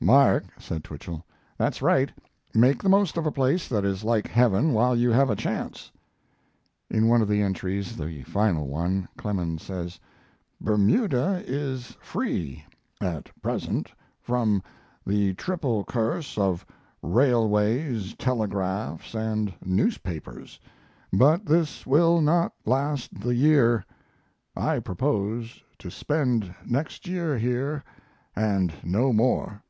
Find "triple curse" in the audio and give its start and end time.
15.34-16.38